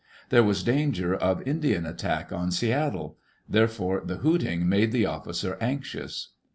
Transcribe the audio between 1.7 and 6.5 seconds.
attack on Seattle; therefore the hooting made the officer anxious.